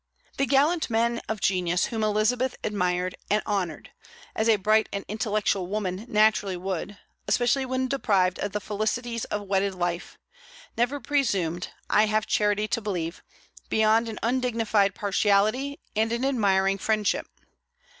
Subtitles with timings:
[0.37, 3.91] The gallant men of genius whom Elizabeth admired and honored
[4.35, 9.43] as a bright and intellectual woman naturally would, especially when deprived of the felicities of
[9.43, 10.17] wedded life
[10.75, 13.21] never presumed, I have charity to believe,
[13.69, 17.27] beyond an undignified partiality and an admiring friendship.